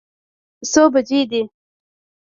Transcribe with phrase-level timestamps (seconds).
[0.71, 1.41] څو بجې دي.